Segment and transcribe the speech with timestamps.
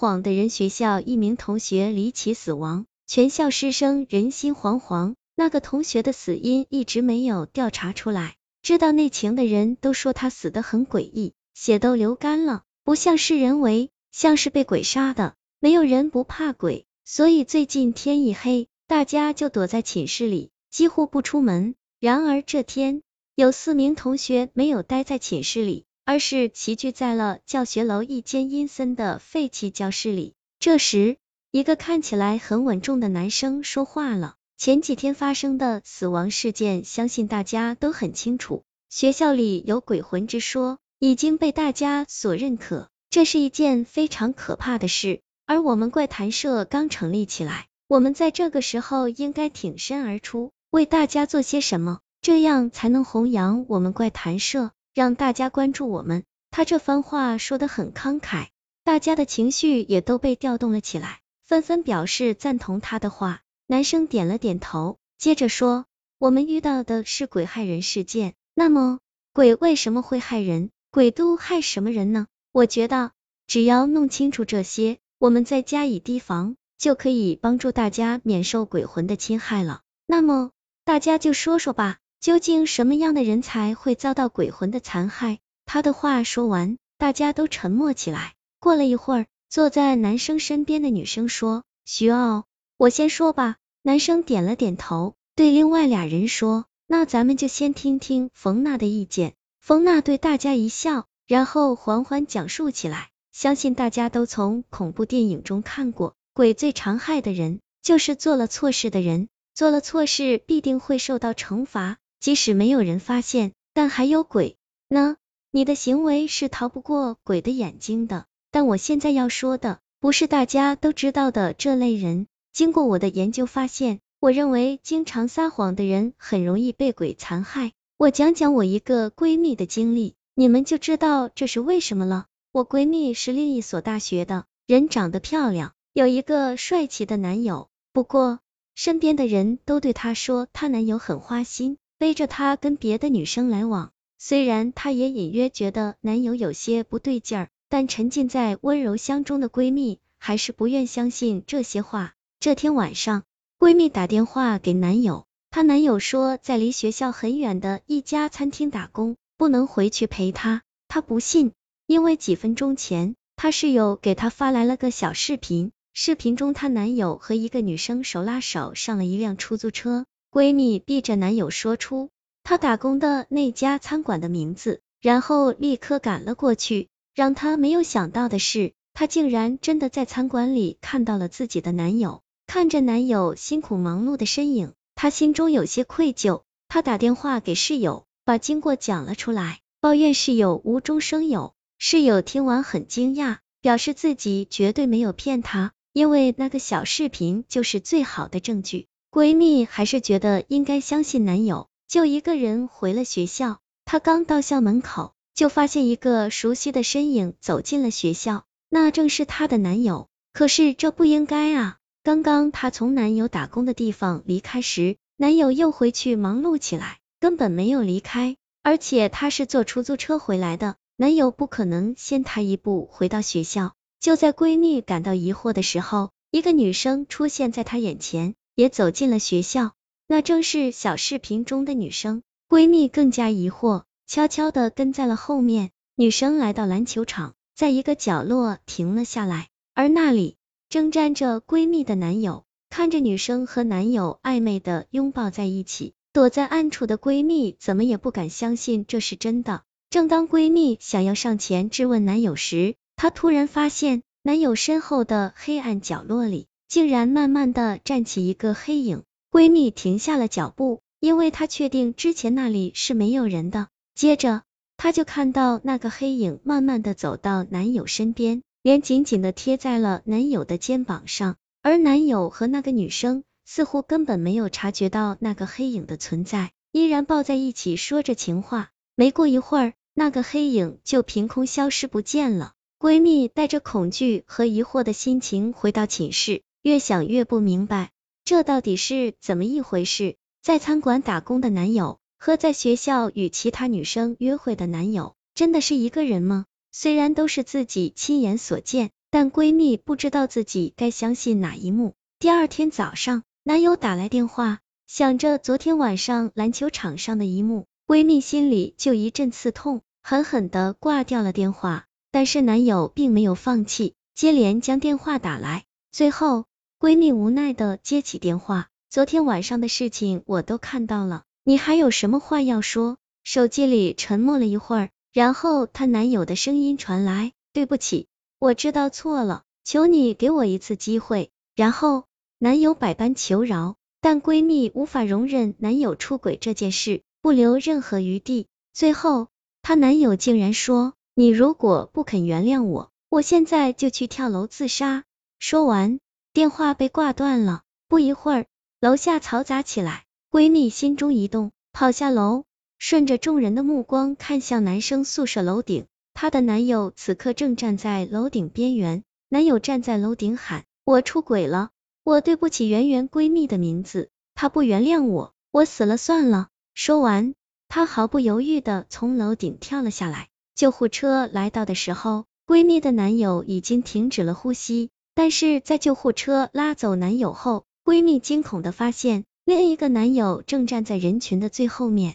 [0.00, 5.14] 谎的人学校一名同学离奇死亡，全校师生人心惶惶。
[5.36, 15.34] 那个同学的死因一直没有调查出来，知道内情的人都说他死得很诡异，血都流干了，不像是人为，像是被鬼杀的。
[15.58, 21.74] 没有人不怕鬼，所以最近天一黑，大家就躲在寝室里，几乎不出门。
[21.98, 23.02] 然而这天，
[23.34, 30.34] 有四名同学没有待在寝室里，而是齐聚在了教学楼一间阴森的废弃教室里。
[30.58, 31.16] 这时，
[31.50, 34.34] 一个看起来很稳重的男生说话了。
[34.56, 38.62] 前几天发生的死亡事件，相信大家都很清楚。
[38.90, 45.20] 学校里有鬼魂之说，已经被大家所认可，这是一件非常可怕的事。
[45.46, 56.24] 而我们怪谈社刚成立起来，我们在这个时候应该挺身而出，为大家做些什么，这样才能弘扬我们怪谈社，让大家关注我们。
[56.50, 58.48] 他这番话说的很慷慨，
[58.82, 63.42] 大家的情绪也都被调动了起来，纷纷表示赞同他的话。
[63.66, 65.86] 男生点了点头，接着说
[66.18, 68.98] ：“我们遇到的是鬼害人事件，那么
[69.32, 70.70] 鬼为什么会害人？
[70.90, 72.26] 鬼都害什么人呢？
[72.50, 73.12] 我觉得
[73.46, 79.82] 只要弄清楚这些，我们再加以提防，就可以帮助大家免受鬼魂的侵害了。
[80.04, 80.50] 那么
[80.84, 88.34] 大家就说说吧，究竟什么样的人才会遭到鬼魂的残害？”他的话说完，大家都沉默起来。
[88.58, 92.44] 过了一会儿，坐在男生身边的女生说：“徐傲，
[92.76, 103.08] 我先说吧。”男生点了点头，对另外俩人说：“那咱们就先听听冯娜的意见。”冯娜对大家一笑，然后缓缓讲述起来。
[103.32, 114.56] 相信大家都从恐怖电影中看过，鬼最常害的人就是做了错事的人，做了错事必定会受到惩罚，即使没有人发现，但还有鬼
[114.88, 115.16] 呢。
[115.52, 118.26] 你的行为是逃不过鬼的眼睛的。
[118.52, 122.26] 但我现在要说的，不是大家都知道的这类人。
[122.52, 127.72] 经过我的研究发现，我认为经常撒谎的人很容易被鬼残害。
[127.96, 132.26] 我讲讲我一个闺蜜的经历，你们就知道这是为什么了。
[132.52, 137.68] 我闺蜜是另一所大学的，人长得漂亮，有一个帅气的男友。
[137.92, 138.40] 不过
[138.74, 143.92] 身边的人都对她说，她男友很花心，背着她跟别的女生来往。
[144.16, 152.14] 虽然她也隐约觉得男友有些不对劲儿，但沉浸在温柔乡中的闺蜜还是不愿相信这些话。
[152.38, 153.24] 这天晚上，
[153.58, 160.62] 闺蜜打电话给男友，她男友说在离学校很远的一家餐厅打工，不能回去陪她。
[160.88, 161.52] 她不信，
[161.86, 170.06] 因为几分钟前，她室友给她发来了个小视频，视频中她男友和一个女生手拉手上了一辆出租车。
[170.32, 172.08] 闺蜜逼着男友说出
[172.44, 176.88] 她打工的那家餐馆的名字，然后立刻赶了过去。
[177.14, 182.22] 让她没有想到的是，她竟然真的在餐馆里看到了自己的男友。
[182.46, 186.42] 看着男友辛苦忙碌的身影，她心中有些愧疚。
[186.68, 191.54] 她打电话给室友，把经过讲了出来，抱怨室友无中生有。
[191.78, 198.86] 室友听完很惊讶，表示自己绝对没有骗她，因为那个小视频就是最好的证据。
[199.12, 203.58] 闺蜜还是觉得应该相信男友，就一个人回了学校。
[203.84, 210.06] 她刚到校门口，就发现一个熟悉的身影走进了学校，那正是她的男友。
[210.32, 211.78] 可是这不应该啊！
[212.04, 218.36] 刚刚她从男友打工的地方离开时，男友又回去忙碌起来，根本没有离开。
[218.62, 223.72] 而且她是坐出租车回来的，男友不可能先她一步回到学校。
[223.98, 229.72] 就在闺蜜感到疑惑的时候，一个女生出现在她眼前，也走进了学校。
[230.06, 232.22] 那正是小视频中的女生。
[232.46, 235.70] 闺蜜更加疑惑，悄悄的跟在了后面。
[235.96, 240.36] 女生来到篮球场，在一个角落停了下来，而那里。
[240.68, 249.62] 正站着闺蜜的男友，看着女生和男友暧昧的拥抱在一起，躲在暗处的闺蜜怎么也不敢相信这是真的。
[249.88, 259.02] 正当闺蜜想要上前质问男友时，她突然发现男友身后的黑暗角落里，竟然慢慢的站起一个黑影。
[259.28, 263.66] 闺蜜停下了脚步，因为她确定之前那里是没有人的。
[263.96, 264.44] 接着，
[264.76, 268.42] 她就看到那个黑影慢慢的走到男友身边。
[268.62, 278.70] 脸紧紧的贴在了男友的肩膀上，而男友和那个女生似乎根本没有察觉到那个黑影的存在，依然抱在一起说着情话。
[278.94, 282.52] 没过一会儿，那个黑影就凭空消失不见了。
[282.78, 287.90] 闺蜜带着恐惧和疑惑的心情回到寝室，越想越不明白，
[288.24, 290.16] 这到底是怎么一回事？
[290.42, 296.44] 在餐馆打工的男友和在学校与其他女生约会的男友，真的是一个人吗？
[296.70, 301.94] 虽然都是自己亲眼所见，但闺蜜不知道自己该相信哪一幕。
[302.18, 311.86] 第二天早上，男友打来电话，想着昨天晚上篮球场上的一幕，闺蜜心里就一阵刺痛，狠狠的挂掉了电话。
[312.12, 316.44] 但是男友并没有放弃，接连将电话打来，最后
[316.80, 322.96] 闺蜜无奈的接起电话，昨天晚上的事情我都看到了，你还有什么话要说？
[323.22, 328.06] 手机里沉默了一会儿，然后她男友的声音传来，对不起，
[328.38, 331.30] 我知道错了，求你给我一次机会。
[331.54, 332.04] 然后
[332.38, 338.46] 男友百般求饶，但闺蜜无法容忍男友出轨这件事，不留任何余地。
[338.72, 339.28] 最后
[339.60, 340.94] 她男友竟然说。
[341.14, 345.04] 你如果不肯原谅我，我现在就去跳楼自杀。
[345.38, 346.00] 说完，
[346.32, 347.62] 电话被挂断了。
[347.88, 348.46] 不一会儿，
[348.80, 352.44] 楼下嘈杂起来，闺蜜心中一动，跑下楼，
[352.78, 355.86] 顺着众人的目光看向男生宿舍楼顶。
[356.14, 361.70] 她的男友此刻正站在楼顶边缘，男友站在楼顶喊：“我出轨了，
[362.04, 367.34] 我对不起圆圆闺蜜的名字，她不原谅我，我死了算了。”说完，
[367.68, 370.28] 她毫不犹豫的从楼顶跳了下来。
[370.54, 374.90] 救护车来到的时候，闺蜜的男友已经停止了呼吸。
[375.22, 382.14] 但是在救护车拉走男友后，闺蜜惊恐的发现，另一个男友正站在人群的最后面。